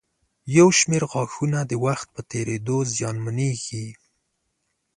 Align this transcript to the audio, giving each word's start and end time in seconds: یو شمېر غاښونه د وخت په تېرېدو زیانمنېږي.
یو 0.57 0.67
شمېر 0.79 1.03
غاښونه 1.11 1.59
د 1.65 1.71
وخت 1.85 2.07
په 2.15 2.21
تېرېدو 2.31 2.77
زیانمنېږي. 2.95 3.87